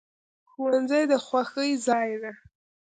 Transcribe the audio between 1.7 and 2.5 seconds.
ځای دی